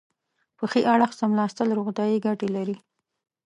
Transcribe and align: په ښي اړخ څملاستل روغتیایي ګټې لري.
په 0.57 0.63
ښي 0.71 0.81
اړخ 0.93 1.11
څملاستل 1.19 1.67
روغتیایي 1.77 2.17
ګټې 2.25 2.47
لري. 2.55 2.75